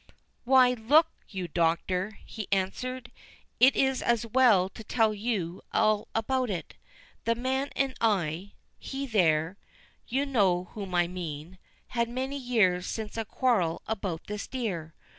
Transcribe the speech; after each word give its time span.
"Why, 0.45 0.71
look 0.73 1.11
you, 1.29 1.47
Doctor," 1.47 2.17
he 2.25 2.47
answered, 2.51 3.11
"it 3.59 3.75
is 3.75 4.01
as 4.01 4.25
well 4.25 4.67
to 4.69 4.83
tell 4.83 5.13
you 5.13 5.61
all 5.71 6.07
about 6.15 6.49
it. 6.49 6.73
The 7.25 7.35
man 7.35 7.69
and 7.75 7.93
I—he 8.01 9.05
there—you 9.05 10.25
know 10.25 10.63
whom 10.73 10.95
I 10.95 11.07
mean—had 11.07 12.09
many 12.09 12.37
years 12.39 12.87
since 12.87 13.15
a 13.15 13.23
quarrel 13.25 13.83
about 13.85 14.25
this 14.25 14.47
deer. 14.47 14.95